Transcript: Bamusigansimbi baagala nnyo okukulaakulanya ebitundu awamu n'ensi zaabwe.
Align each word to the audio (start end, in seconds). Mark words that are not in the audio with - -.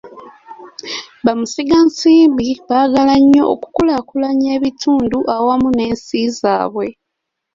Bamusigansimbi 1.25 2.47
baagala 2.69 3.13
nnyo 3.21 3.43
okukulaakulanya 3.53 4.49
ebitundu 4.57 5.17
awamu 5.35 5.69
n'ensi 5.75 6.19
zaabwe. 6.39 6.87